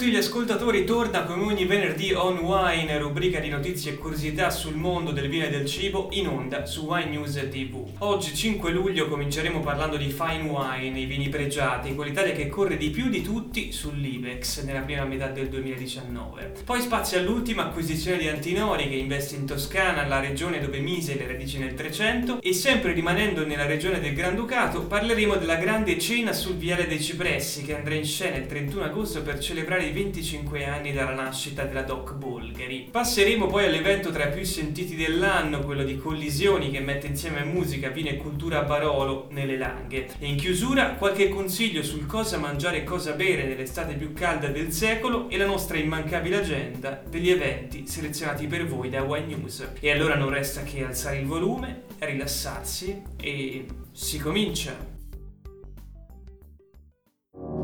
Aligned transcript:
Tutti 0.00 0.12
gli 0.12 0.16
ascoltatori, 0.16 0.86
torna 0.86 1.24
come 1.24 1.44
ogni 1.44 1.66
venerdì 1.66 2.14
On 2.14 2.38
Wine, 2.38 2.96
rubrica 2.96 3.38
di 3.38 3.50
notizie 3.50 3.92
e 3.92 3.96
curiosità 3.98 4.48
sul 4.48 4.74
mondo 4.74 5.10
del 5.10 5.28
vino 5.28 5.44
e 5.44 5.50
del 5.50 5.66
cibo, 5.66 6.08
in 6.12 6.26
onda 6.26 6.64
su 6.64 6.86
Wine 6.86 7.10
News 7.10 7.34
TV. 7.50 7.86
Oggi 7.98 8.34
5 8.34 8.70
luglio 8.70 9.08
cominceremo 9.08 9.60
parlando 9.60 9.98
di 9.98 10.08
fine 10.08 10.48
wine, 10.48 10.98
i 10.98 11.04
vini 11.04 11.28
pregiati, 11.28 11.94
quell'Italia 11.94 12.32
che 12.32 12.48
corre 12.48 12.78
di 12.78 12.88
più 12.88 13.10
di 13.10 13.20
tutti 13.20 13.72
sull'Ibex 13.72 14.62
nella 14.62 14.80
prima 14.80 15.04
metà 15.04 15.26
del 15.26 15.50
2019. 15.50 16.52
Poi 16.64 16.80
spazio 16.80 17.18
all'ultima 17.18 17.66
acquisizione 17.66 18.16
di 18.16 18.28
Antinori 18.28 18.88
che 18.88 18.94
investe 18.94 19.34
in 19.34 19.44
Toscana, 19.44 20.06
la 20.06 20.20
regione 20.20 20.60
dove 20.60 20.78
mise 20.78 21.14
le 21.14 21.26
radici 21.26 21.58
nel 21.58 21.74
300 21.74 22.40
e 22.40 22.54
sempre 22.54 22.94
rimanendo 22.94 23.44
nella 23.44 23.66
regione 23.66 24.00
del 24.00 24.14
Granducato 24.14 24.80
parleremo 24.80 25.36
della 25.36 25.56
grande 25.56 25.98
cena 25.98 26.32
sul 26.32 26.56
Viale 26.56 26.86
dei 26.86 27.02
Cipressi 27.02 27.64
che 27.64 27.76
andrà 27.76 27.96
in 27.96 28.06
scena 28.06 28.38
il 28.38 28.46
31 28.46 28.84
agosto 28.84 29.20
per 29.20 29.38
celebrare 29.40 29.88
i 29.90 29.92
25 29.92 30.64
anni 30.64 30.92
dalla 30.92 31.12
nascita 31.12 31.64
della 31.64 31.82
Doc 31.82 32.14
Bulgari. 32.14 32.88
Passeremo 32.90 33.46
poi 33.46 33.66
all'evento 33.66 34.10
tra 34.10 34.28
i 34.28 34.32
più 34.32 34.44
sentiti 34.44 34.94
dell'anno, 34.94 35.60
quello 35.60 35.84
di 35.84 35.96
Collisioni 35.96 36.70
che 36.70 36.80
mette 36.80 37.08
insieme 37.08 37.44
musica, 37.44 37.88
vino 37.88 38.08
e 38.08 38.16
cultura 38.16 38.60
a 38.60 38.62
Barolo 38.62 39.26
nelle 39.30 39.58
Langhe. 39.58 40.08
E 40.18 40.26
in 40.26 40.36
chiusura 40.36 40.94
qualche 40.94 41.28
consiglio 41.28 41.82
sul 41.82 42.06
cosa 42.06 42.38
mangiare 42.38 42.78
e 42.78 42.84
cosa 42.84 43.12
bere 43.12 43.44
nell'estate 43.44 43.94
più 43.94 44.12
calda 44.12 44.48
del 44.48 44.72
secolo 44.72 45.28
e 45.28 45.36
la 45.36 45.46
nostra 45.46 45.76
immancabile 45.76 46.36
agenda 46.36 47.02
degli 47.08 47.30
eventi 47.30 47.86
selezionati 47.86 48.46
per 48.46 48.66
voi 48.66 48.88
da 48.88 49.02
Wine 49.02 49.26
News. 49.26 49.72
E 49.80 49.90
allora 49.90 50.14
non 50.14 50.30
resta 50.30 50.62
che 50.62 50.84
alzare 50.84 51.18
il 51.18 51.26
volume, 51.26 51.82
rilassarsi 51.98 53.02
e 53.20 53.66
si 53.92 54.18
comincia! 54.18 54.98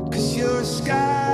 Cause 0.09 0.37
you're 0.37 0.61
a 0.61 0.63
sky 0.63 1.26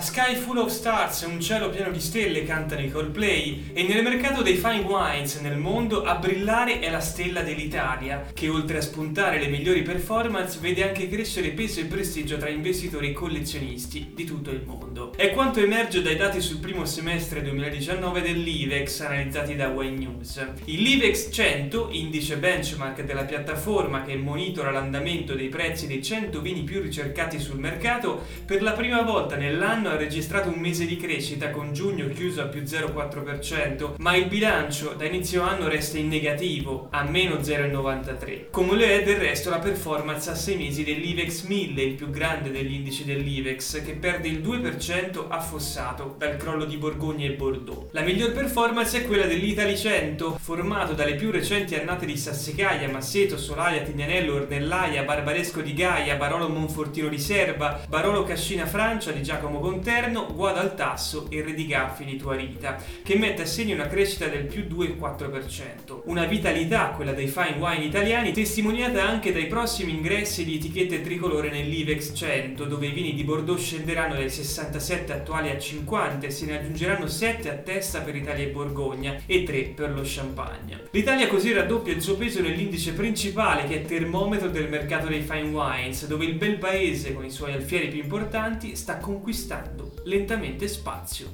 Sky 0.00 0.34
Full 0.34 0.56
of 0.56 0.70
Stars, 0.70 1.20
un 1.22 1.40
cielo 1.40 1.68
pieno 1.68 1.90
di 1.90 2.00
stelle, 2.00 2.44
cantano 2.44 2.80
i 2.80 2.90
Coldplay 2.90 3.70
e 3.74 3.82
nel 3.82 4.02
mercato 4.02 4.40
dei 4.40 4.54
fine 4.54 4.80
wines 4.80 5.36
nel 5.40 5.58
mondo 5.58 6.04
a 6.04 6.14
brillare 6.14 6.78
è 6.78 6.88
la 6.88 7.00
stella 7.00 7.42
dell'Italia, 7.42 8.24
che 8.32 8.48
oltre 8.48 8.78
a 8.78 8.80
spuntare 8.80 9.38
le 9.38 9.48
migliori 9.48 9.82
performance 9.82 10.58
vede 10.58 10.88
anche 10.88 11.06
crescere 11.08 11.50
peso 11.50 11.80
e 11.80 11.84
prestigio 11.84 12.38
tra 12.38 12.48
investitori 12.48 13.10
e 13.10 13.12
collezionisti 13.12 14.12
di 14.14 14.24
tutto 14.24 14.50
il 14.50 14.62
mondo. 14.64 15.12
È 15.14 15.32
quanto 15.32 15.60
emerge 15.60 16.00
dai 16.00 16.16
dati 16.16 16.40
sul 16.40 16.60
primo 16.60 16.86
semestre 16.86 17.42
2019 17.42 18.22
dell'IVEX 18.22 19.00
analizzati 19.00 19.54
da 19.54 19.68
Wine 19.68 19.98
News. 19.98 20.42
Il 20.64 20.80
Livex 20.80 21.30
100, 21.30 21.88
indice 21.92 22.38
benchmark 22.38 23.02
della 23.02 23.24
piattaforma 23.24 24.02
che 24.02 24.16
monitora 24.16 24.70
l'andamento 24.70 25.34
dei 25.34 25.48
prezzi 25.48 25.86
dei 25.86 26.02
100 26.02 26.40
vini 26.40 26.62
più 26.62 26.80
ricercati 26.80 27.38
sul 27.38 27.58
mercato, 27.58 28.24
per 28.46 28.62
la 28.62 28.72
prima 28.72 29.02
volta 29.02 29.36
nell'anno 29.36 29.88
ha 29.92 29.96
registrato 29.96 30.48
un 30.48 30.58
mese 30.60 30.86
di 30.86 30.96
crescita 30.96 31.50
con 31.50 31.72
giugno 31.72 32.08
chiuso 32.08 32.42
a 32.42 32.46
più 32.46 32.62
0,4%, 32.62 33.94
ma 33.98 34.14
il 34.16 34.26
bilancio 34.26 34.94
da 34.94 35.04
inizio 35.04 35.42
anno 35.42 35.68
resta 35.68 35.98
in 35.98 36.08
negativo, 36.08 36.88
a 36.90 37.02
meno 37.04 37.36
0,93%. 37.36 38.50
Come 38.50 38.76
lo 38.76 38.84
è 38.84 39.02
del 39.02 39.16
resto 39.16 39.50
la 39.50 39.58
performance 39.58 40.30
a 40.30 40.34
6 40.34 40.56
mesi 40.56 40.84
dell'IVEX 40.84 41.44
1000, 41.44 41.82
il 41.82 41.94
più 41.94 42.10
grande 42.10 42.50
degli 42.50 42.74
indici 42.74 43.04
dell'IVEX, 43.04 43.82
che 43.84 43.92
perde 43.92 44.28
il 44.28 44.40
2% 44.40 45.26
affossato 45.28 46.14
dal 46.16 46.36
crollo 46.36 46.64
di 46.64 46.76
Borgogna 46.76 47.26
e 47.26 47.32
Bordeaux. 47.32 47.88
La 47.92 48.02
miglior 48.02 48.32
performance 48.32 48.98
è 48.98 49.06
quella 49.06 49.26
dell'Italy 49.26 49.76
100, 49.76 50.38
formato 50.40 50.94
dalle 50.94 51.14
più 51.14 51.30
recenti 51.30 51.74
annate 51.74 52.06
di 52.06 52.16
Sassecaia, 52.16 52.88
Masseto, 52.88 53.36
Solaia, 53.36 53.82
Tignanello, 53.82 54.34
Ornellaia, 54.34 55.02
Barbaresco 55.02 55.60
di 55.60 55.74
Gaia, 55.74 56.16
Barolo 56.16 56.48
Monfortino 56.48 57.08
di 57.08 57.18
Serba, 57.18 57.80
Barolo 57.88 58.22
Cascina 58.22 58.66
Francia 58.66 59.10
di 59.10 59.22
Giacomo 59.22 59.58
Conterno, 59.58 59.78
interno 59.80 60.26
Guada 60.34 60.60
al 60.60 60.74
tasso 60.74 61.26
e 61.30 61.42
Re 61.42 61.54
di 61.54 61.66
di 61.70 62.16
Tuarita, 62.16 62.76
che 63.02 63.16
mette 63.16 63.42
a 63.42 63.46
segno 63.46 63.74
una 63.74 63.86
crescita 63.86 64.26
del 64.26 64.44
più 64.44 64.64
2,4%. 64.64 66.02
Una 66.04 66.26
vitalità, 66.26 66.88
quella 66.88 67.12
dei 67.12 67.28
fine 67.28 67.56
wine 67.58 67.84
italiani, 67.84 68.32
testimoniata 68.32 69.02
anche 69.02 69.32
dai 69.32 69.46
prossimi 69.46 69.92
ingressi 69.92 70.44
di 70.44 70.56
etichette 70.56 71.00
tricolore 71.00 71.50
nell'Ivex 71.50 72.12
100, 72.14 72.64
dove 72.64 72.88
i 72.88 72.92
vini 72.92 73.14
di 73.14 73.24
Bordeaux 73.24 73.58
scenderanno 73.58 74.14
dai 74.14 74.28
67 74.28 75.12
attuali 75.12 75.50
a 75.50 75.58
50 75.58 76.26
e 76.26 76.30
se 76.30 76.44
ne 76.44 76.58
aggiungeranno 76.58 77.06
7 77.06 77.48
a 77.48 77.54
testa 77.54 78.00
per 78.00 78.16
Italia 78.16 78.44
e 78.44 78.48
Borgogna 78.48 79.22
e 79.24 79.44
3 79.44 79.62
per 79.74 79.92
lo 79.92 80.02
Champagne. 80.04 80.88
L'Italia 80.90 81.26
così 81.26 81.52
raddoppia 81.52 81.94
il 81.94 82.02
suo 82.02 82.16
peso 82.16 82.42
nell'indice 82.42 82.92
principale 82.92 83.66
che 83.66 83.76
è 83.76 83.84
termometro 83.84 84.48
del 84.48 84.68
mercato 84.68 85.06
dei 85.06 85.22
fine 85.22 85.48
wines, 85.48 86.06
dove 86.06 86.26
il 86.26 86.34
bel 86.34 86.58
paese 86.58 87.14
con 87.14 87.24
i 87.24 87.30
suoi 87.30 87.52
alfieri 87.52 87.88
più 87.88 88.02
importanti 88.02 88.76
sta 88.76 88.98
conquistando 88.98 89.69
lentamente 90.04 90.68
spazio. 90.68 91.28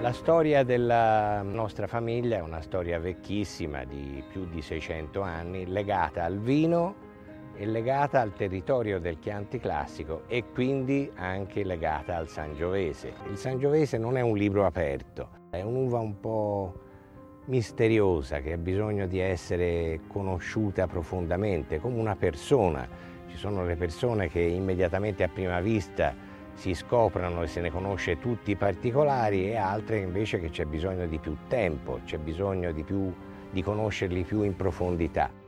La 0.00 0.12
storia 0.12 0.64
della 0.64 1.42
nostra 1.42 1.86
famiglia 1.86 2.38
è 2.38 2.40
una 2.40 2.60
storia 2.60 2.98
vecchissima 2.98 3.84
di 3.84 4.22
più 4.28 4.46
di 4.48 4.60
600 4.60 5.20
anni, 5.20 5.66
legata 5.66 6.24
al 6.24 6.40
vino 6.40 6.94
e 7.54 7.66
legata 7.66 8.20
al 8.20 8.32
territorio 8.32 8.98
del 8.98 9.20
Chianti 9.20 9.60
classico 9.60 10.22
e 10.26 10.44
quindi 10.52 11.08
anche 11.14 11.62
legata 11.62 12.16
al 12.16 12.28
Sangiovese. 12.28 13.12
Il 13.30 13.36
Sangiovese 13.36 13.98
non 13.98 14.16
è 14.16 14.22
un 14.22 14.36
libro 14.36 14.66
aperto, 14.66 15.28
è 15.50 15.60
un'uva 15.60 16.00
un 16.00 16.18
po' 16.18 16.80
misteriosa 17.44 18.40
che 18.40 18.54
ha 18.54 18.58
bisogno 18.58 19.06
di 19.06 19.20
essere 19.20 20.00
conosciuta 20.08 20.86
profondamente, 20.86 21.78
come 21.78 22.00
una 22.00 22.16
persona 22.16 23.11
ci 23.32 23.38
sono 23.38 23.64
le 23.64 23.76
persone 23.76 24.28
che 24.28 24.40
immediatamente 24.40 25.22
a 25.22 25.28
prima 25.28 25.58
vista 25.60 26.14
si 26.52 26.74
scoprono 26.74 27.42
e 27.42 27.46
se 27.46 27.62
ne 27.62 27.70
conosce 27.70 28.18
tutti 28.18 28.50
i 28.50 28.56
particolari 28.56 29.48
e 29.48 29.56
altre 29.56 30.00
invece 30.00 30.38
che 30.38 30.50
c'è 30.50 30.66
bisogno 30.66 31.06
di 31.06 31.18
più 31.18 31.34
tempo, 31.48 32.00
c'è 32.04 32.18
bisogno 32.18 32.72
di, 32.72 32.84
più, 32.84 33.10
di 33.50 33.62
conoscerli 33.62 34.22
più 34.24 34.42
in 34.42 34.54
profondità. 34.54 35.41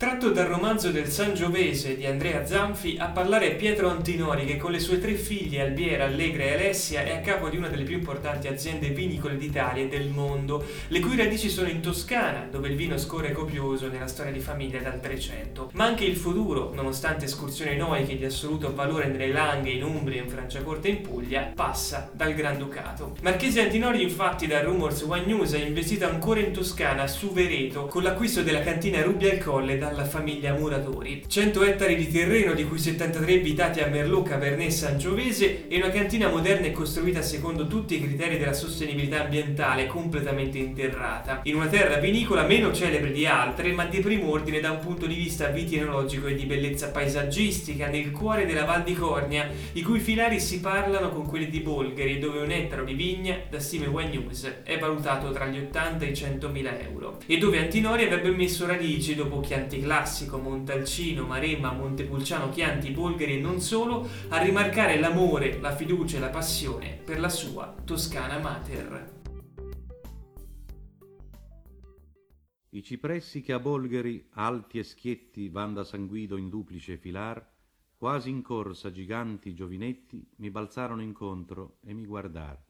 Tratto 0.00 0.30
dal 0.30 0.46
romanzo 0.46 0.90
del 0.90 1.08
Sangiovese 1.08 1.94
di 1.94 2.06
Andrea 2.06 2.46
Zanfi, 2.46 2.96
a 2.98 3.08
parlare 3.08 3.50
Pietro 3.50 3.90
Antinori 3.90 4.46
che 4.46 4.56
con 4.56 4.72
le 4.72 4.78
sue 4.78 4.98
tre 4.98 5.12
figlie 5.12 5.60
Albiera, 5.60 6.06
Allegra 6.06 6.44
e 6.44 6.54
Alessia 6.54 7.02
è 7.02 7.14
a 7.14 7.20
capo 7.20 7.50
di 7.50 7.58
una 7.58 7.68
delle 7.68 7.82
più 7.82 7.98
importanti 7.98 8.48
aziende 8.48 8.88
vinicole 8.88 9.36
d'Italia 9.36 9.82
e 9.82 9.88
del 9.88 10.08
mondo, 10.08 10.64
le 10.88 11.00
cui 11.00 11.18
radici 11.18 11.50
sono 11.50 11.68
in 11.68 11.82
Toscana, 11.82 12.48
dove 12.50 12.68
il 12.68 12.76
vino 12.76 12.96
scorre 12.96 13.32
copioso 13.32 13.88
nella 13.88 14.06
storia 14.06 14.32
di 14.32 14.40
famiglia 14.40 14.80
dal 14.80 15.00
Trecento. 15.00 15.68
Ma 15.74 15.84
anche 15.84 16.06
il 16.06 16.16
futuro, 16.16 16.72
nonostante 16.72 17.26
escursioni 17.26 17.76
noiche 17.76 18.16
di 18.16 18.24
assoluto 18.24 18.74
valore 18.74 19.06
nelle 19.08 19.30
Langhe, 19.30 19.72
in 19.72 19.84
Umbria, 19.84 20.22
in 20.22 20.30
Franciacorta 20.30 20.88
e 20.88 20.92
in 20.92 21.02
Puglia, 21.02 21.52
passa 21.54 22.08
dal 22.14 22.32
Granducato. 22.32 23.16
Marchese 23.20 23.60
Antinori 23.60 24.02
infatti 24.02 24.46
da 24.46 24.62
Rumors 24.62 25.02
One 25.02 25.26
News 25.26 25.52
ha 25.52 25.58
investito 25.58 26.06
ancora 26.06 26.40
in 26.40 26.54
Toscana, 26.54 27.06
su 27.06 27.34
Vereto, 27.34 27.84
con 27.84 28.02
l'acquisto 28.02 28.42
della 28.42 28.60
cantina 28.60 29.02
Rubbia 29.02 29.30
al 29.30 29.36
Colle 29.36 29.76
da 29.76 29.88
dalla 29.90 30.04
famiglia 30.04 30.54
Muratori. 30.54 31.24
100 31.26 31.64
ettari 31.64 31.96
di 31.96 32.10
terreno, 32.10 32.54
di 32.54 32.64
cui 32.64 32.78
73 32.78 33.34
abitati 33.34 33.80
a 33.80 33.86
Merlot, 33.86 34.28
Cabernet 34.28 34.68
e 34.68 34.70
Sangiovese, 34.70 35.68
e 35.68 35.76
una 35.76 35.90
cantina 35.90 36.28
moderna 36.28 36.66
e 36.66 36.72
costruita 36.72 37.22
secondo 37.22 37.66
tutti 37.66 37.96
i 37.96 38.00
criteri 38.00 38.38
della 38.38 38.52
sostenibilità 38.52 39.24
ambientale, 39.24 39.86
completamente 39.86 40.58
interrata. 40.58 41.40
In 41.44 41.56
una 41.56 41.66
terra 41.66 41.96
vinicola 41.96 42.44
meno 42.44 42.72
celebre 42.72 43.10
di 43.10 43.26
altre, 43.26 43.72
ma 43.72 43.84
di 43.84 43.98
primo 43.98 44.30
ordine 44.30 44.60
da 44.60 44.70
un 44.70 44.78
punto 44.78 45.06
di 45.06 45.14
vista 45.14 45.48
vitinologico 45.48 46.28
e 46.28 46.34
di 46.34 46.44
bellezza 46.44 46.90
paesaggistica, 46.90 47.88
nel 47.88 48.10
cuore 48.12 48.46
della 48.46 48.64
Val 48.64 48.84
di 48.84 48.94
Cornia, 48.94 49.50
i 49.72 49.82
cui 49.82 49.98
filari 49.98 50.38
si 50.40 50.60
parlano 50.60 51.10
con 51.10 51.26
quelli 51.26 51.50
di 51.50 51.60
Bolgheri, 51.60 52.18
dove 52.18 52.40
un 52.40 52.50
ettaro 52.50 52.84
di 52.84 52.94
vigna, 52.94 53.38
da 53.50 53.58
stime 53.58 53.86
One 53.86 54.08
News, 54.08 54.60
è 54.62 54.78
valutato 54.78 55.32
tra 55.32 55.46
gli 55.46 55.58
80 55.58 56.04
e 56.04 56.08
i 56.08 56.14
100 56.14 56.48
mila 56.48 56.78
euro. 56.80 57.18
E 57.26 57.38
dove 57.38 57.58
Antinori 57.58 58.04
avrebbe 58.04 58.30
messo 58.30 58.66
radici 58.66 59.14
dopo 59.14 59.40
Chianti 59.40 59.79
classico 59.80 60.38
Montalcino, 60.38 61.26
Maremma, 61.26 61.72
Montepulciano, 61.72 62.50
Chianti, 62.50 62.90
Bolgheri 62.90 63.38
e 63.38 63.40
non 63.40 63.60
solo, 63.60 64.08
a 64.28 64.42
rimarcare 64.42 64.98
l'amore, 64.98 65.58
la 65.58 65.74
fiducia 65.74 66.18
e 66.18 66.20
la 66.20 66.30
passione 66.30 67.00
per 67.04 67.18
la 67.18 67.28
sua 67.28 67.74
Toscana 67.84 68.38
Mater. 68.38 69.18
I 72.72 72.82
cipressi 72.84 73.40
che 73.40 73.52
a 73.52 73.58
Bolgheri, 73.58 74.28
alti 74.34 74.78
e 74.78 74.84
schietti, 74.84 75.48
van 75.48 75.74
da 75.74 75.82
San 75.82 76.06
Guido 76.06 76.36
in 76.36 76.48
duplice 76.48 76.96
filar, 76.96 77.44
quasi 77.96 78.30
in 78.30 78.42
corsa 78.42 78.92
giganti 78.92 79.54
giovinetti, 79.54 80.24
mi 80.36 80.50
balzarono 80.50 81.02
incontro 81.02 81.78
e 81.84 81.92
mi 81.92 82.06
guardar. 82.06 82.62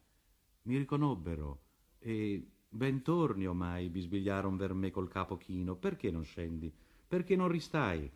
Mi 0.63 0.77
riconobbero 0.77 1.61
e 1.99 2.45
ben 2.67 3.01
torni 3.03 3.45
omai, 3.45 3.89
bisbigliaron 3.89 4.57
ver 4.57 4.73
me 4.73 4.89
col 4.89 5.07
capo 5.07 5.37
chino, 5.37 5.75
perché 5.75 6.09
non 6.09 6.23
scendi? 6.23 6.73
Perché 7.11 7.35
non 7.35 7.49
ristai? 7.49 8.09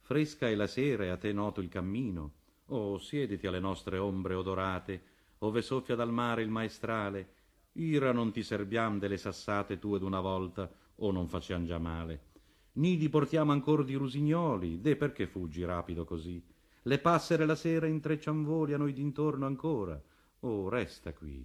Fresca 0.00 0.46
è 0.46 0.54
la 0.54 0.66
sera 0.66 1.04
e 1.04 1.08
a 1.08 1.16
te 1.16 1.32
noto 1.32 1.62
il 1.62 1.70
cammino. 1.70 2.32
Oh, 2.66 2.98
siediti 2.98 3.46
alle 3.46 3.60
nostre 3.60 3.96
ombre 3.96 4.34
odorate, 4.34 5.02
ove 5.38 5.62
soffia 5.62 5.94
dal 5.94 6.12
mare 6.12 6.42
il 6.42 6.50
maestrale. 6.50 7.32
Ira 7.72 8.12
non 8.12 8.30
ti 8.30 8.42
serbiam 8.42 8.98
delle 8.98 9.16
sassate 9.16 9.78
tue 9.78 9.98
d'una 9.98 10.20
volta, 10.20 10.70
o 10.96 11.10
non 11.10 11.28
facciam 11.28 11.64
già 11.64 11.78
male. 11.78 12.24
Nidi 12.72 13.08
portiamo 13.08 13.52
ancor 13.52 13.86
di 13.86 13.94
rusignoli, 13.94 14.82
de 14.82 14.96
perché 14.96 15.26
fuggi 15.26 15.64
rapido 15.64 16.04
così? 16.04 16.44
Le 16.82 16.98
passere 16.98 17.46
la 17.46 17.54
sera 17.54 17.86
intreccian 17.86 18.44
voli 18.44 18.74
a 18.74 18.76
noi 18.76 18.92
d'intorno 18.92 19.46
ancora. 19.46 19.98
Oh, 20.40 20.68
resta 20.68 21.14
qui. 21.14 21.42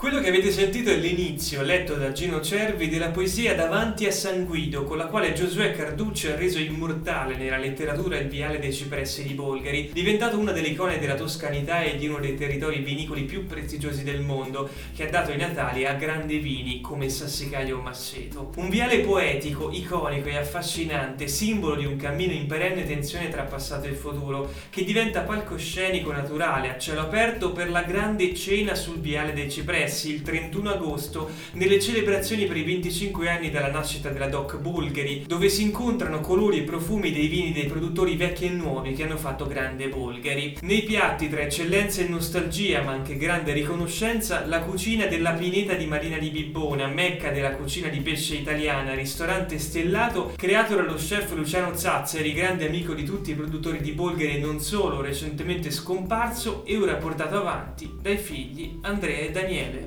Quello 0.00 0.20
che 0.20 0.28
avete 0.28 0.50
sentito 0.50 0.88
è 0.88 0.96
l'inizio, 0.96 1.60
letto 1.60 1.94
da 1.94 2.10
Gino 2.12 2.40
Cervi, 2.40 2.88
della 2.88 3.10
poesia 3.10 3.54
Davanti 3.54 4.06
a 4.06 4.10
San 4.10 4.46
Guido, 4.46 4.84
con 4.84 4.96
la 4.96 5.08
quale 5.08 5.34
Giosuè 5.34 5.72
Carducci 5.72 6.28
ha 6.28 6.36
reso 6.36 6.58
immortale 6.58 7.36
nella 7.36 7.58
letteratura 7.58 8.16
il 8.16 8.28
viale 8.28 8.58
dei 8.58 8.72
cipressi 8.72 9.24
di 9.24 9.34
Bolgari, 9.34 9.90
diventato 9.92 10.38
una 10.38 10.52
delle 10.52 10.68
icone 10.68 10.98
della 10.98 11.16
toscanità 11.16 11.82
e 11.82 11.96
di 11.96 12.08
uno 12.08 12.18
dei 12.18 12.34
territori 12.34 12.78
vinicoli 12.78 13.24
più 13.24 13.44
prestigiosi 13.44 14.02
del 14.02 14.22
mondo, 14.22 14.70
che 14.96 15.06
ha 15.06 15.10
dato 15.10 15.32
i 15.32 15.36
natali 15.36 15.84
a 15.84 15.92
grandi 15.92 16.38
vini 16.38 16.80
come 16.80 17.10
Sassicaio 17.10 17.76
o 17.76 17.82
Masseto. 17.82 18.52
Un 18.56 18.70
viale 18.70 19.00
poetico, 19.00 19.70
iconico 19.70 20.30
e 20.30 20.36
affascinante, 20.38 21.28
simbolo 21.28 21.74
di 21.74 21.84
un 21.84 21.96
cammino 21.96 22.32
in 22.32 22.46
perenne 22.46 22.86
tensione 22.86 23.28
tra 23.28 23.42
passato 23.42 23.86
e 23.86 23.92
futuro, 23.92 24.50
che 24.70 24.82
diventa 24.82 25.20
palcoscenico 25.20 26.10
naturale 26.10 26.70
a 26.70 26.78
cielo 26.78 27.02
aperto 27.02 27.52
per 27.52 27.68
la 27.68 27.82
grande 27.82 28.34
cena 28.34 28.74
sul 28.74 28.98
viale 28.98 29.34
dei 29.34 29.50
cipressi 29.50 29.88
Messi 29.90 30.14
il 30.14 30.22
31 30.22 30.70
agosto 30.70 31.30
nelle 31.54 31.80
celebrazioni 31.80 32.46
per 32.46 32.56
i 32.56 32.62
25 32.62 33.28
anni 33.28 33.50
dalla 33.50 33.72
nascita 33.72 34.08
della 34.10 34.28
Doc 34.28 34.56
Bulgari, 34.58 35.24
dove 35.26 35.48
si 35.48 35.62
incontrano 35.62 36.20
colori 36.20 36.58
e 36.58 36.62
profumi 36.62 37.10
dei 37.10 37.26
vini 37.26 37.50
dei 37.50 37.64
produttori 37.64 38.14
vecchi 38.14 38.44
e 38.44 38.50
nuovi 38.50 38.92
che 38.92 39.02
hanno 39.02 39.16
fatto 39.16 39.48
grande 39.48 39.88
Bulgari. 39.88 40.58
Nei 40.60 40.82
piatti 40.84 41.28
tra 41.28 41.40
eccellenza 41.40 42.02
e 42.02 42.08
nostalgia, 42.08 42.82
ma 42.82 42.92
anche 42.92 43.16
grande 43.16 43.52
riconoscenza, 43.52 44.46
la 44.46 44.60
cucina 44.60 45.06
della 45.06 45.32
Pineta 45.32 45.74
di 45.74 45.86
Marina 45.86 46.18
di 46.18 46.30
Bibbona, 46.30 46.86
mecca 46.86 47.30
della 47.30 47.56
cucina 47.56 47.88
di 47.88 47.98
pesce 47.98 48.36
italiana, 48.36 48.94
ristorante 48.94 49.58
stellato 49.58 50.34
creato 50.36 50.76
dallo 50.76 50.94
chef 50.94 51.34
Luciano 51.34 51.76
Zazzeri, 51.76 52.32
grande 52.32 52.68
amico 52.68 52.94
di 52.94 53.02
tutti 53.02 53.32
i 53.32 53.34
produttori 53.34 53.80
di 53.80 53.90
Bulgari 53.90 54.36
e 54.36 54.38
non 54.38 54.60
solo, 54.60 55.00
recentemente 55.00 55.72
scomparso 55.72 56.64
e 56.64 56.76
ora 56.76 56.94
portato 56.94 57.38
avanti 57.38 57.90
dai 58.00 58.18
figli 58.18 58.78
Andrea 58.82 59.18
e 59.18 59.30
Daniele. 59.32 59.79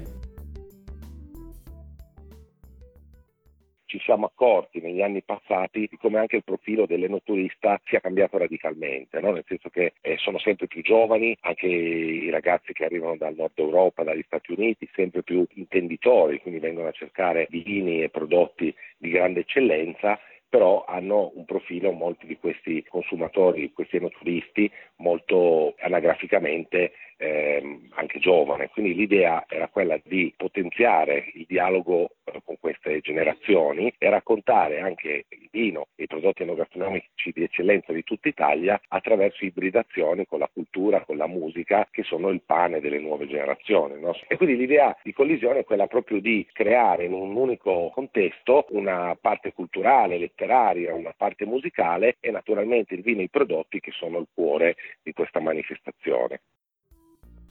Ci 3.94 4.00
siamo 4.00 4.26
accorti 4.26 4.82
negli 4.82 5.04
anni 5.04 5.22
passati 5.22 5.88
di 5.88 5.98
come 5.98 6.18
anche 6.18 6.38
il 6.38 6.44
profilo 6.44 6.88
dell'enoturista 6.88 7.80
sia 7.86 8.00
cambiato 8.00 8.40
radicalmente, 8.40 9.20
no? 9.20 9.34
nel 9.34 9.44
senso 9.48 9.70
che 9.70 9.94
eh, 10.02 10.18
sono 10.18 10.40
sempre 10.40 10.66
più 10.66 10.82
giovani, 10.82 11.38
anche 11.42 11.68
i 11.68 12.32
ragazzi 12.32 12.74
che 12.74 12.86
arrivano 12.86 13.18
dal 13.18 13.36
nord 13.36 13.52
Europa, 13.60 14.02
dagli 14.04 14.24
Stati 14.26 14.52
Uniti, 14.52 14.90
sempre 14.96 15.22
più 15.22 15.46
intenditori, 15.54 16.42
quindi 16.42 16.60
vengono 16.60 16.88
a 16.88 16.92
cercare 16.92 17.46
vini 17.52 18.02
e 18.02 18.10
prodotti 18.10 18.74
di 18.98 19.10
grande 19.12 19.42
eccellenza 19.42 20.20
però 20.54 20.86
hanno 20.88 21.32
un 21.34 21.46
profilo 21.46 21.92
molti 21.94 22.28
di 22.28 22.38
questi 22.38 22.86
consumatori, 22.88 23.74
questi 23.74 23.96
enoturisti, 23.96 24.70
molto 24.98 25.74
anagraficamente 25.80 26.92
ehm, 27.24 27.90
anche 27.96 28.20
giovane. 28.20 28.70
Quindi 28.70 28.94
l'idea 28.94 29.46
era 29.48 29.68
quella 29.68 30.00
di 30.04 30.34
potenziare 30.36 31.32
il 31.34 31.46
dialogo 31.48 32.16
eh, 32.26 32.42
con 32.44 32.58
queste 32.60 33.00
generazioni 33.00 33.94
e 33.98 34.10
raccontare 34.10 34.80
anche 34.80 35.26
il 35.30 35.48
vino 35.52 35.88
e 35.96 36.04
i 36.04 36.08
prodotti 36.08 36.44
enogastronomici 36.44 37.32
di 37.34 37.44
eccellenza 37.44 37.94
di 37.94 38.04
tutta 38.04 38.28
Italia 38.28 38.80
attraverso 38.90 39.46
ibridazioni 39.46 40.26
con 40.28 40.40
la 40.40 40.50
cultura, 40.52 41.04
con 41.06 41.18
la 41.18 41.28
musica, 41.28 41.88
che 41.90 42.04
sono 42.04 42.30
il 42.30 42.42
pane 42.42 42.80
delle 42.80 43.00
nuove 43.00 43.28
generazioni. 43.28 44.00
No? 44.00 44.16
E 44.28 44.38
quindi 44.38 44.58
l'idea 44.58 44.96
di 45.04 45.14
collisione 45.14 45.60
è 45.60 45.64
quella 45.64 45.88
proprio 45.88 46.20
di 46.20 46.46
creare 46.52 47.06
in 47.06 47.14
un 47.14 47.36
unico 47.36 47.90
contesto 47.94 48.66
una 48.70 49.18
parte 49.20 49.54
culturale, 49.54 50.18
letteraria, 50.18 50.52
letteraria, 50.54 50.94
una 50.94 51.14
parte 51.16 51.46
musicale 51.46 52.18
e 52.20 52.32
naturalmente 52.32 52.94
il 52.96 53.02
vino 53.02 53.22
e 53.22 53.26
i 53.26 53.30
prodotti 53.30 53.80
che 53.80 53.92
sono 53.92 54.20
il 54.20 54.28
cuore 54.34 54.76
di 55.02 55.14
questa 55.14 55.40
manifestazione. 55.40 56.42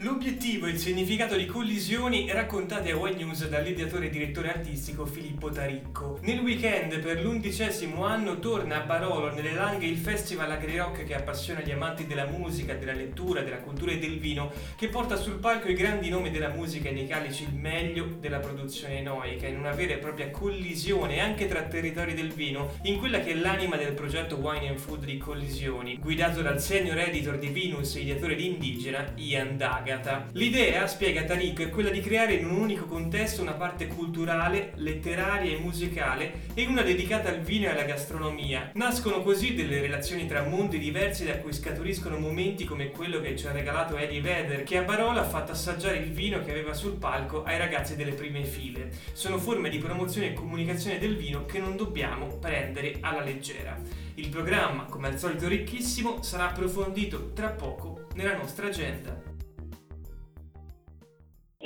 L'obiettivo 0.03 0.67
e 0.67 0.71
il 0.71 0.79
significato 0.79 1.37
di 1.37 1.47
collisioni 1.47 2.29
raccontate 2.33 2.91
a 2.91 2.97
Web 2.97 3.17
News 3.19 3.47
dall'ideatore 3.49 4.07
e 4.07 4.11
direttore 4.11 4.49
artistico 4.51 5.07
Filippo 5.07 5.49
Taricco. 5.49 6.19
Nel 6.23 6.41
weekend 6.41 6.99
per 6.99 7.23
l'undicesimo 7.23 8.05
anno 8.05 8.41
torna 8.41 8.83
a 8.83 8.85
Barolo 8.85 9.33
nelle 9.33 9.53
Langhe 9.53 9.87
il 9.87 9.97
festival 9.97 10.51
Agri 10.51 10.77
Rock 10.77 11.05
che 11.05 11.15
appassiona 11.15 11.61
gli 11.61 11.71
amanti 11.71 12.09
della 12.09 12.27
musica, 12.27 12.75
della 12.75 12.95
lettura, 12.95 13.43
della 13.43 13.61
cultura 13.61 13.93
e 13.93 14.01
del 14.01 14.19
vino, 14.19 14.51
che 14.75 14.89
porta 14.89 15.15
sul 15.15 15.39
palco 15.39 15.69
i 15.69 15.75
grandi 15.75 16.09
nomi 16.09 16.33
della 16.33 16.49
musica 16.49 16.89
e 16.89 16.93
nei 16.93 17.07
calici 17.07 17.45
il 17.45 17.55
meglio 17.55 18.17
della 18.19 18.41
produzione 18.41 19.03
noica, 19.03 19.47
in 19.47 19.57
una 19.57 19.71
vera 19.71 19.95
e 19.95 19.99
propria 19.99 20.33
collisione 20.33 21.21
anche 21.21 21.47
tra 21.47 21.63
territori 21.63 22.15
del 22.15 22.33
vino, 22.33 22.73
in 22.83 22.99
quella 22.99 23.21
che 23.21 23.31
è 23.31 23.35
l'anima 23.37 23.77
del 23.77 23.93
progetto 23.93 24.35
Wine 24.35 24.67
and 24.67 24.79
Food 24.79 25.05
di 25.05 25.17
Collisioni, 25.17 25.97
guidato 25.99 26.43
dal 26.43 26.61
senior 26.61 26.99
editor 26.99 27.39
di 27.39 27.47
Vinus 27.47 27.95
e 27.95 28.01
ideatore 28.01 28.35
di 28.35 28.47
Indigena, 28.47 29.13
Ian 29.15 29.57
Daga. 29.57 29.91
Agatha. 29.93 30.27
L'idea, 30.33 30.87
spiega 30.87 31.23
Tariq, 31.23 31.61
è 31.61 31.69
quella 31.69 31.91
di 31.91 32.01
creare 32.01 32.35
in 32.35 32.47
un 32.47 32.57
unico 32.57 32.87
contesto 32.87 33.43
una 33.43 33.53
parte 33.53 33.87
culturale, 33.87 34.73
letteraria 34.77 35.55
e 35.55 35.61
musicale 35.61 36.41
e 36.55 36.67
una 36.67 36.83
dedicata 36.83 37.29
al 37.29 37.41
vino 37.41 37.67
e 37.67 37.71
alla 37.71 37.85
gastronomia. 37.85 38.71
Nascono 38.75 39.23
così 39.23 39.55
delle 39.55 39.81
relazioni 39.81 40.27
tra 40.27 40.43
mondi 40.43 40.79
diversi 40.79 41.25
da 41.25 41.39
cui 41.39 41.53
scaturiscono 41.53 42.19
momenti 42.19 42.65
come 42.65 42.91
quello 42.91 43.21
che 43.21 43.37
ci 43.37 43.47
ha 43.47 43.53
regalato 43.53 43.97
Eddie 43.97 44.21
Vedder, 44.21 44.63
che 44.63 44.79
a 44.79 44.83
Barola 44.83 45.21
ha 45.21 45.29
fatto 45.29 45.53
assaggiare 45.53 45.99
il 45.99 46.11
vino 46.11 46.43
che 46.43 46.51
aveva 46.51 46.73
sul 46.73 46.97
palco 46.97 47.45
ai 47.45 47.59
ragazzi 47.59 47.95
delle 47.95 48.13
prime 48.13 48.45
file. 48.45 48.91
Sono 49.13 49.39
forme 49.39 49.69
di 49.69 49.79
promozione 49.79 50.29
e 50.29 50.33
comunicazione 50.33 50.99
del 50.99 51.17
vino 51.17 51.45
che 51.45 51.59
non 51.59 51.77
dobbiamo 51.77 52.39
prendere 52.39 52.97
alla 53.01 53.23
leggera. 53.23 53.79
Il 54.15 54.29
programma, 54.29 54.85
come 54.85 55.09
al 55.09 55.19
solito 55.19 55.49
ricchissimo, 55.49 56.23
sarà 56.23 56.49
approfondito 56.49 57.33
tra 57.33 57.49
poco 57.49 58.07
nella 58.15 58.37
nostra 58.37 58.67
agenda. 58.67 59.31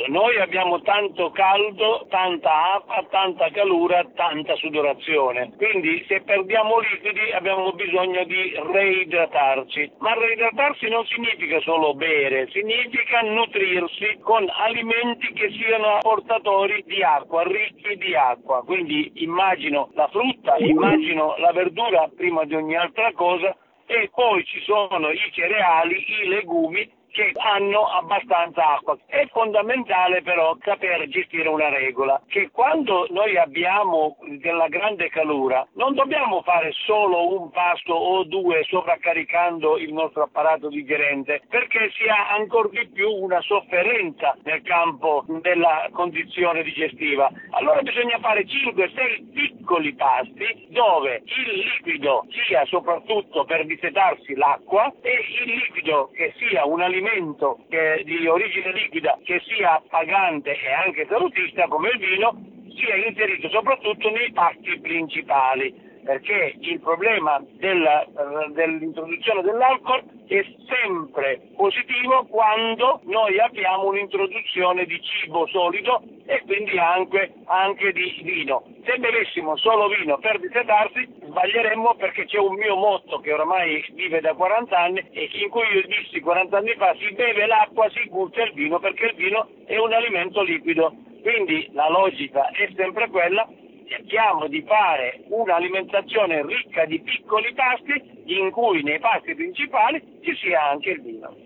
Noi 0.08 0.38
abbiamo 0.38 0.80
tanto 0.82 1.30
caldo, 1.30 2.06
tanta 2.08 2.74
acqua, 2.74 3.04
tanta 3.10 3.50
calura, 3.50 4.04
tanta 4.14 4.54
sudorazione. 4.54 5.52
Quindi 5.56 6.04
se 6.06 6.22
perdiamo 6.22 6.78
liquidi 6.78 7.32
abbiamo 7.32 7.72
bisogno 7.72 8.22
di 8.24 8.54
reidratarci. 8.72 9.92
Ma 9.98 10.14
reidratarsi 10.14 10.88
non 10.88 11.04
significa 11.06 11.58
solo 11.60 11.94
bere, 11.94 12.48
significa 12.50 13.20
nutrirsi 13.22 14.18
con 14.22 14.46
alimenti 14.48 15.32
che 15.32 15.50
siano 15.50 15.98
portatori 16.00 16.84
di 16.86 17.02
acqua, 17.02 17.42
ricchi 17.42 17.96
di 17.96 18.14
acqua. 18.14 18.62
Quindi 18.62 19.10
immagino 19.16 19.90
la 19.94 20.06
frutta, 20.08 20.56
immagino 20.58 21.34
la 21.38 21.52
verdura 21.52 22.08
prima 22.14 22.44
di 22.44 22.54
ogni 22.54 22.76
altra 22.76 23.10
cosa 23.12 23.56
e 23.86 24.10
poi 24.14 24.44
ci 24.44 24.60
sono 24.62 25.10
i 25.10 25.30
cereali, 25.32 26.04
i 26.22 26.28
legumi 26.28 26.90
che 27.16 27.32
hanno 27.36 27.86
abbastanza 27.86 28.74
acqua. 28.74 28.98
È 29.06 29.26
fondamentale 29.32 30.20
però 30.20 30.54
saper 30.62 31.08
gestire 31.08 31.48
una 31.48 31.70
regola, 31.70 32.20
che 32.28 32.50
quando 32.50 33.06
noi 33.08 33.38
abbiamo 33.38 34.18
della 34.38 34.68
grande 34.68 35.08
calura 35.08 35.66
non 35.76 35.94
dobbiamo 35.94 36.42
fare 36.42 36.72
solo 36.84 37.40
un 37.40 37.50
pasto 37.50 37.94
o 37.94 38.24
due 38.24 38.64
sovraccaricando 38.64 39.78
il 39.78 39.94
nostro 39.94 40.24
apparato 40.24 40.68
digerente, 40.68 41.40
perché 41.48 41.90
si 41.96 42.06
ha 42.06 42.34
ancora 42.34 42.68
di 42.68 42.86
più 42.88 43.08
una 43.08 43.40
sofferenza 43.40 44.36
nel 44.44 44.60
campo 44.60 45.24
della 45.40 45.88
condizione 45.92 46.62
digestiva. 46.62 47.30
Allora 47.52 47.80
bisogna 47.80 48.18
fare 48.18 48.44
5-6 48.44 49.32
piccoli 49.32 49.94
pasti 49.94 50.66
dove 50.68 51.22
il 51.24 51.58
liquido 51.60 52.26
sia 52.46 52.64
soprattutto 52.66 53.44
per 53.44 53.64
dissetarsi 53.64 54.34
l'acqua 54.34 54.92
e 55.00 55.12
il 55.44 55.54
liquido 55.54 56.10
che 56.12 56.34
sia 56.36 56.66
un 56.66 56.82
alimento 56.82 57.04
alimento 57.06 57.58
che, 57.68 58.02
di 58.04 58.26
origine 58.26 58.72
liquida 58.72 59.18
che 59.24 59.40
sia 59.46 59.80
pagante 59.88 60.50
e 60.50 60.72
anche 60.72 61.06
salutista 61.08 61.66
come 61.68 61.90
il 61.90 61.98
vino 61.98 62.34
sia 62.74 62.96
inserito 62.96 63.48
soprattutto 63.48 64.10
nei 64.10 64.32
pasti 64.32 64.78
principali 64.80 65.85
perché 66.06 66.54
il 66.60 66.80
problema 66.80 67.42
della, 67.58 68.06
dell'introduzione 68.52 69.42
dell'alcol 69.42 70.04
è 70.28 70.44
sempre 70.68 71.40
positivo 71.56 72.24
quando 72.26 73.00
noi 73.04 73.38
abbiamo 73.40 73.88
un'introduzione 73.88 74.86
di 74.86 75.00
cibo 75.02 75.46
solido 75.48 76.00
e 76.26 76.42
quindi 76.46 76.78
anche, 76.78 77.34
anche 77.46 77.92
di 77.92 78.20
vino. 78.22 78.62
Se 78.84 78.96
bevessimo 78.98 79.56
solo 79.56 79.88
vino 79.88 80.16
per 80.18 80.38
dissetarsi 80.38 81.08
sbaglieremmo 81.24 81.96
perché 81.96 82.24
c'è 82.24 82.38
un 82.38 82.54
mio 82.54 82.76
motto 82.76 83.18
che 83.18 83.32
oramai 83.32 83.84
vive 83.94 84.20
da 84.20 84.32
40 84.32 84.78
anni 84.78 85.04
e 85.10 85.28
in 85.42 85.48
cui 85.50 85.66
io 85.74 85.82
dissi 85.88 86.20
40 86.20 86.56
anni 86.56 86.74
fa 86.76 86.94
si 87.00 87.12
beve 87.14 87.46
l'acqua, 87.46 87.90
si 87.90 88.08
gusta 88.08 88.44
il 88.44 88.52
vino 88.52 88.78
perché 88.78 89.06
il 89.06 89.14
vino 89.16 89.48
è 89.66 89.76
un 89.76 89.92
alimento 89.92 90.42
liquido. 90.42 90.94
Quindi 91.22 91.68
la 91.72 91.88
logica 91.88 92.48
è 92.50 92.70
sempre 92.76 93.08
quella 93.08 93.48
cerchiamo 93.86 94.48
di 94.48 94.62
fare 94.62 95.24
un'alimentazione 95.28 96.44
ricca 96.44 96.84
di 96.84 97.00
piccoli 97.00 97.52
pasti 97.54 98.22
in 98.26 98.50
cui 98.50 98.82
nei 98.82 98.98
pasti 98.98 99.34
principali 99.34 100.02
ci 100.22 100.34
sia 100.36 100.70
anche 100.70 100.90
il 100.90 101.02
vino. 101.02 101.45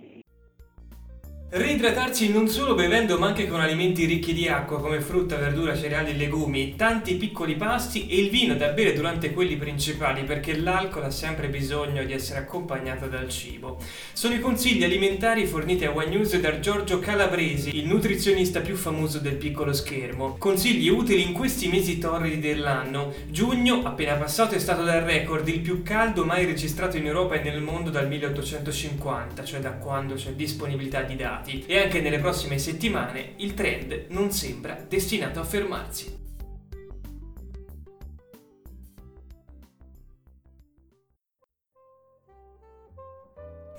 Reidratarci 1.53 2.31
non 2.31 2.47
solo 2.47 2.77
bevendo 2.77 3.19
ma 3.19 3.27
anche 3.27 3.49
con 3.49 3.61
alimenti 3.61 4.05
ricchi 4.05 4.33
di 4.33 4.47
acqua 4.47 4.79
come 4.79 5.01
frutta, 5.01 5.35
verdura, 5.35 5.77
cereali 5.77 6.11
e 6.11 6.15
legumi, 6.15 6.77
tanti 6.77 7.17
piccoli 7.17 7.57
pasti 7.57 8.07
e 8.07 8.21
il 8.21 8.31
vino 8.31 8.55
da 8.55 8.69
bere 8.69 8.93
durante 8.93 9.33
quelli 9.33 9.57
principali 9.57 10.23
perché 10.23 10.57
l'alcol 10.57 11.03
ha 11.03 11.11
sempre 11.11 11.49
bisogno 11.49 12.05
di 12.05 12.13
essere 12.13 12.39
accompagnato 12.39 13.09
dal 13.09 13.29
cibo. 13.29 13.79
Sono 14.13 14.35
i 14.35 14.39
consigli 14.39 14.85
alimentari 14.85 15.45
forniti 15.45 15.85
a 15.85 15.93
One 15.93 16.11
News 16.11 16.39
da 16.39 16.61
Giorgio 16.61 17.01
Calabresi, 17.01 17.77
il 17.77 17.89
nutrizionista 17.89 18.61
più 18.61 18.77
famoso 18.77 19.19
del 19.19 19.35
piccolo 19.35 19.73
schermo. 19.73 20.37
Consigli 20.39 20.87
utili 20.87 21.23
in 21.23 21.33
questi 21.33 21.67
mesi 21.67 21.99
torridi 21.99 22.39
dell'anno. 22.39 23.13
Giugno, 23.29 23.83
appena 23.83 24.15
passato, 24.15 24.55
è 24.55 24.61
stato 24.61 24.85
dal 24.85 25.03
record 25.03 25.49
il 25.49 25.59
più 25.59 25.83
caldo 25.83 26.25
mai 26.25 26.45
registrato 26.45 26.97
in 26.97 27.07
Europa 27.07 27.35
e 27.35 27.43
nel 27.43 27.61
mondo 27.61 27.91
dal 27.91 28.07
1850, 28.07 29.45
cioè 29.45 29.59
da 29.59 29.73
quando 29.73 30.15
c'è 30.15 30.31
disponibilità 30.35 31.03
di 31.03 31.17
dati 31.17 31.39
stati 31.41 31.65
e 31.67 31.79
anche 31.79 32.01
nelle 32.01 32.19
prossime 32.19 32.59
settimane 32.59 33.33
il 33.37 33.55
trend 33.55 34.07
non 34.09 34.31
sembra 34.31 34.85
destinato 34.87 35.41
a 35.41 35.45
fermarsi. 35.45 36.19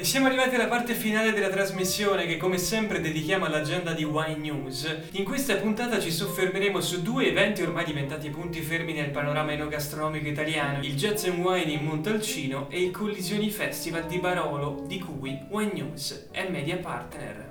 E 0.01 0.03
siamo 0.03 0.25
arrivati 0.25 0.55
alla 0.55 0.65
parte 0.65 0.95
finale 0.95 1.31
della 1.31 1.49
trasmissione 1.49 2.25
che 2.25 2.37
come 2.37 2.57
sempre 2.57 3.01
dedichiamo 3.01 3.45
all'agenda 3.45 3.93
di 3.93 4.03
Wine 4.03 4.37
News. 4.37 4.97
In 5.11 5.23
questa 5.23 5.57
puntata 5.57 5.99
ci 5.99 6.11
soffermeremo 6.11 6.81
su 6.81 7.03
due 7.03 7.27
eventi 7.27 7.61
ormai 7.61 7.85
diventati 7.85 8.31
punti 8.31 8.61
fermi 8.61 8.93
nel 8.93 9.11
panorama 9.11 9.51
enogastronomico 9.51 10.27
italiano, 10.27 10.83
il 10.83 10.95
Jazz 10.95 11.25
and 11.25 11.37
Wine 11.37 11.71
in 11.71 11.83
Montalcino 11.83 12.67
e 12.71 12.81
il 12.81 12.89
Collisioni 12.89 13.51
Festival 13.51 14.07
di 14.07 14.17
Barolo, 14.17 14.85
di 14.87 14.97
cui 14.97 15.39
Wine 15.49 15.73
News 15.73 16.29
è 16.31 16.49
media 16.49 16.77
partner. 16.77 17.50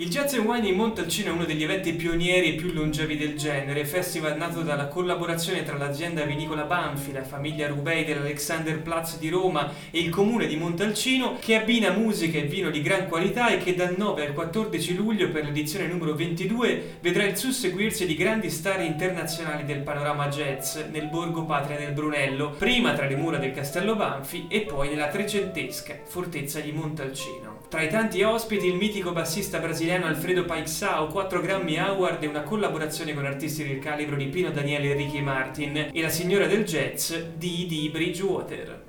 Il 0.00 0.10
Jazz 0.10 0.32
and 0.34 0.46
Wine 0.46 0.68
in 0.68 0.76
Montalcino 0.76 1.30
è 1.30 1.32
uno 1.32 1.44
degli 1.44 1.64
eventi 1.64 1.92
pionieri 1.92 2.50
e 2.50 2.54
più 2.54 2.72
longevi 2.72 3.16
del 3.16 3.36
genere, 3.36 3.84
festival 3.84 4.36
nato 4.36 4.60
dalla 4.60 4.86
collaborazione 4.86 5.64
tra 5.64 5.76
l'azienda 5.76 6.22
vinicola 6.22 6.62
Banfi, 6.62 7.10
la 7.10 7.24
famiglia 7.24 7.66
Rubei 7.66 8.04
dell'Alexanderplatz 8.04 9.18
di 9.18 9.28
Roma 9.28 9.72
e 9.90 9.98
il 9.98 10.10
comune 10.10 10.46
di 10.46 10.54
Montalcino, 10.54 11.38
che 11.40 11.56
abbina 11.56 11.90
musica 11.90 12.38
e 12.38 12.42
vino 12.42 12.70
di 12.70 12.80
gran 12.80 13.08
qualità 13.08 13.48
e 13.48 13.58
che 13.58 13.74
dal 13.74 13.96
9 13.98 14.24
al 14.24 14.34
14 14.34 14.94
luglio 14.94 15.30
per 15.30 15.46
l'edizione 15.46 15.88
numero 15.88 16.14
22 16.14 16.98
vedrà 17.00 17.24
il 17.24 17.36
susseguirsi 17.36 18.06
di 18.06 18.14
grandi 18.14 18.50
star 18.50 18.80
internazionali 18.82 19.64
del 19.64 19.80
panorama 19.80 20.28
jazz 20.28 20.76
nel 20.92 21.08
borgo 21.08 21.42
patria 21.42 21.76
del 21.76 21.90
Brunello, 21.90 22.50
prima 22.50 22.92
tra 22.92 23.08
le 23.08 23.16
mura 23.16 23.38
del 23.38 23.50
castello 23.50 23.96
Banfi 23.96 24.46
e 24.48 24.60
poi 24.60 24.90
nella 24.90 25.08
trecentesca 25.08 25.96
fortezza 26.04 26.60
di 26.60 26.70
Montalcino. 26.70 27.66
Tra 27.68 27.82
i 27.82 27.90
tanti 27.90 28.22
ospiti 28.22 28.68
il 28.68 28.76
mitico 28.76 29.10
bassista 29.10 29.58
brasiliano 29.58 29.86
Alfredo 29.90 30.44
Paixao, 30.44 31.06
4 31.06 31.40
Grammy 31.40 31.76
Award 31.78 32.22
e 32.22 32.26
una 32.26 32.42
collaborazione 32.42 33.14
con 33.14 33.24
artisti 33.24 33.66
del 33.66 33.78
calibro 33.78 34.16
di 34.16 34.26
Pino 34.26 34.50
Daniele 34.50 34.90
e 34.90 34.94
Ricky 34.94 35.22
Martin 35.22 35.90
e 35.92 36.02
la 36.02 36.10
signora 36.10 36.46
del 36.46 36.64
jazz 36.64 37.14
Dee 37.36 37.90
Bridgewater. 37.90 38.87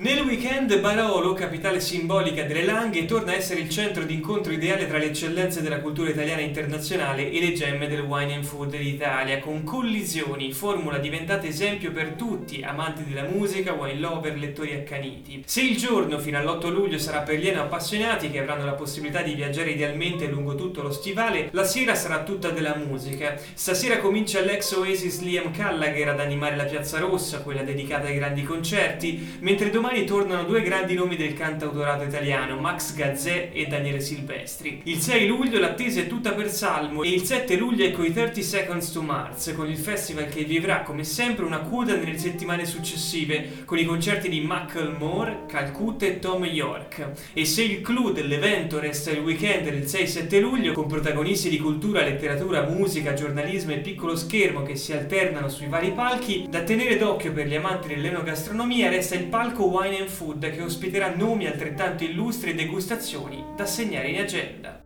Nel 0.00 0.20
weekend 0.20 0.78
Barolo, 0.78 1.32
capitale 1.32 1.80
simbolica 1.80 2.44
delle 2.44 2.64
Langhe, 2.64 3.04
torna 3.04 3.32
a 3.32 3.34
essere 3.34 3.58
il 3.58 3.68
centro 3.68 4.04
di 4.04 4.14
incontro 4.14 4.52
ideale 4.52 4.86
tra 4.86 4.96
le 4.96 5.06
eccellenze 5.06 5.60
della 5.60 5.80
cultura 5.80 6.10
italiana 6.10 6.40
internazionale 6.40 7.28
e 7.32 7.40
le 7.40 7.52
gemme 7.52 7.88
del 7.88 8.02
wine 8.02 8.34
and 8.34 8.44
food 8.44 8.76
d'Italia, 8.76 9.40
con 9.40 9.64
collisioni, 9.64 10.52
formula 10.52 10.98
diventata 10.98 11.48
esempio 11.48 11.90
per 11.90 12.10
tutti, 12.10 12.62
amanti 12.62 13.02
della 13.08 13.26
musica, 13.28 13.72
wine 13.72 13.98
lover, 13.98 14.38
lettori 14.38 14.74
accaniti. 14.74 15.42
Se 15.44 15.62
il 15.62 15.76
giorno 15.76 16.20
fino 16.20 16.38
all'8 16.38 16.70
luglio 16.70 16.98
sarà 16.98 17.22
per 17.22 17.40
gli 17.40 17.48
appassionati 17.48 18.30
che 18.30 18.38
avranno 18.38 18.64
la 18.64 18.74
possibilità 18.74 19.22
di 19.22 19.34
viaggiare 19.34 19.70
idealmente 19.70 20.28
lungo 20.28 20.54
tutto 20.54 20.80
lo 20.80 20.92
stivale, 20.92 21.48
la 21.50 21.64
sera 21.64 21.96
sarà 21.96 22.22
tutta 22.22 22.50
della 22.50 22.76
musica. 22.76 23.34
Stasera 23.52 23.98
comincia 23.98 24.42
l'ex 24.42 24.70
Oasis 24.74 25.22
Liam 25.22 25.50
Gallagher 25.50 26.10
ad 26.10 26.20
animare 26.20 26.54
la 26.54 26.66
Piazza 26.66 27.00
Rossa, 27.00 27.40
quella 27.40 27.62
dedicata 27.62 28.06
ai 28.06 28.14
grandi 28.14 28.44
concerti, 28.44 29.38
mentre 29.40 29.70
domani 29.70 29.86
domani 29.88 30.04
tornano 30.04 30.44
due 30.44 30.60
grandi 30.60 30.92
nomi 30.92 31.16
del 31.16 31.32
cantautorato 31.32 32.04
italiano, 32.04 32.60
Max 32.60 32.94
Gazzè 32.94 33.48
e 33.54 33.66
Daniele 33.68 34.00
Silvestri. 34.00 34.82
Il 34.84 34.98
6 34.98 35.26
luglio 35.26 35.58
l'attesa 35.58 36.00
è 36.00 36.06
tutta 36.06 36.32
per 36.32 36.50
Salmo 36.50 37.04
e 37.04 37.08
il 37.08 37.22
7 37.22 37.56
luglio 37.56 37.86
è 37.86 37.90
con 37.90 38.04
i 38.04 38.12
30 38.12 38.42
Seconds 38.42 38.92
to 38.92 39.00
Mars, 39.00 39.54
con 39.56 39.66
il 39.70 39.78
festival 39.78 40.28
che 40.28 40.44
vivrà 40.44 40.82
come 40.82 41.04
sempre 41.04 41.46
una 41.46 41.60
coda 41.60 41.96
nelle 41.96 42.18
settimane 42.18 42.66
successive, 42.66 43.62
con 43.64 43.78
i 43.78 43.86
concerti 43.86 44.28
di 44.28 44.40
Macklemore, 44.40 45.44
Calcutta 45.46 46.04
e 46.04 46.18
Tom 46.18 46.44
York. 46.44 47.12
E 47.32 47.46
se 47.46 47.62
il 47.62 47.80
clou 47.80 48.12
dell'evento 48.12 48.78
resta 48.78 49.10
il 49.10 49.20
weekend 49.20 49.70
del 49.70 49.84
6-7 49.84 50.38
luglio, 50.38 50.74
con 50.74 50.86
protagonisti 50.86 51.48
di 51.48 51.58
cultura, 51.58 52.04
letteratura, 52.04 52.68
musica, 52.68 53.14
giornalismo 53.14 53.72
e 53.72 53.78
piccolo 53.78 54.16
schermo 54.16 54.62
che 54.64 54.76
si 54.76 54.92
alternano 54.92 55.48
sui 55.48 55.66
vari 55.66 55.92
palchi, 55.92 56.44
da 56.46 56.60
tenere 56.60 56.98
d'occhio 56.98 57.32
per 57.32 57.46
gli 57.46 57.54
amanti 57.54 57.88
dell'enogastronomia 57.88 58.90
resta 58.90 59.14
il 59.14 59.24
palco 59.24 59.64
Wine 59.78 60.00
and 60.00 60.08
Food 60.08 60.50
che 60.50 60.60
ospiterà 60.60 61.14
nomi 61.14 61.46
altrettanto 61.46 62.02
illustri 62.02 62.50
e 62.50 62.54
degustazioni 62.54 63.44
da 63.54 63.64
segnare 63.64 64.08
in 64.08 64.18
agenda. 64.18 64.82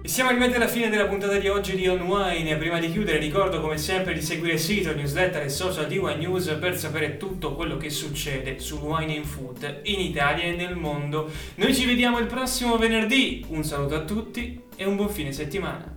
E 0.00 0.08
siamo 0.08 0.30
arrivati 0.30 0.54
alla 0.54 0.68
fine 0.68 0.88
della 0.88 1.06
puntata 1.08 1.36
di 1.36 1.48
oggi 1.48 1.74
di 1.74 1.88
On 1.88 2.00
Wine. 2.02 2.56
Prima 2.58 2.78
di 2.78 2.92
chiudere 2.92 3.18
ricordo 3.18 3.60
come 3.60 3.76
sempre 3.76 4.14
di 4.14 4.22
seguire 4.22 4.52
il 4.52 4.60
sito, 4.60 4.94
newsletter 4.94 5.42
e 5.42 5.48
social 5.48 5.88
di 5.88 5.98
Wine 5.98 6.18
News 6.18 6.56
per 6.60 6.78
sapere 6.78 7.16
tutto 7.16 7.56
quello 7.56 7.76
che 7.76 7.90
succede 7.90 8.60
sul 8.60 8.78
wine 8.78 9.16
and 9.16 9.24
food 9.24 9.80
in 9.82 9.98
Italia 9.98 10.44
e 10.44 10.54
nel 10.54 10.76
mondo. 10.76 11.28
Noi 11.56 11.74
ci 11.74 11.84
vediamo 11.84 12.20
il 12.20 12.26
prossimo 12.26 12.76
venerdì. 12.76 13.44
Un 13.48 13.64
saluto 13.64 13.96
a 13.96 14.04
tutti 14.04 14.62
e 14.76 14.84
un 14.84 14.94
buon 14.94 15.08
fine 15.08 15.32
settimana. 15.32 15.95